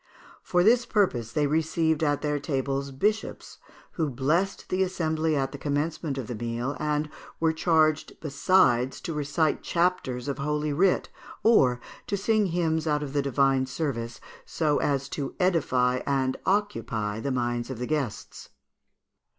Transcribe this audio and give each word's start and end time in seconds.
For 0.41 0.63
this 0.63 0.87
purpose 0.87 1.31
they 1.31 1.45
received 1.45 2.01
at 2.03 2.23
their 2.23 2.39
tables 2.39 2.89
bishops, 2.89 3.59
who 3.91 4.09
blessed 4.09 4.69
the 4.69 4.81
assembly 4.81 5.35
at 5.35 5.51
the 5.51 5.59
commencement 5.59 6.17
of 6.17 6.25
the 6.25 6.33
meal, 6.33 6.75
and 6.79 7.07
were 7.39 7.53
charged 7.53 8.19
besides 8.19 8.99
to 9.01 9.13
recite 9.13 9.61
chapters 9.61 10.27
of 10.27 10.39
holy 10.39 10.73
writ, 10.73 11.09
or 11.43 11.79
to 12.07 12.17
sing 12.17 12.47
hymns 12.47 12.87
out 12.87 13.03
of 13.03 13.13
the 13.13 13.21
divine 13.21 13.67
service, 13.67 14.19
so 14.43 14.79
as 14.79 15.07
to 15.09 15.35
edify 15.39 16.01
and 16.07 16.35
occupy 16.47 17.19
the 17.19 17.29
minds 17.29 17.69
of 17.69 17.77
the 17.77 17.85
guests. 17.85 18.49